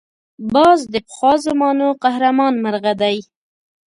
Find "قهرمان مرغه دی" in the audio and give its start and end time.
2.03-3.17